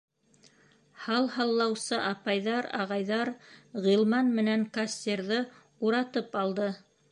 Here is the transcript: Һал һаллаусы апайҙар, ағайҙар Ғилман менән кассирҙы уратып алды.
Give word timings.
Һал 1.01 1.27
һаллаусы 1.35 1.99
апайҙар, 2.13 2.69
ағайҙар 2.79 3.33
Ғилман 3.85 4.33
менән 4.41 4.67
кассирҙы 4.81 5.41
уратып 5.91 6.43
алды. 6.45 6.75